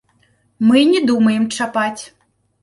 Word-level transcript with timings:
Мы 0.67 0.81
і 0.83 0.87
не 0.93 1.01
думаем 1.11 1.45
чапаць. 1.59 2.03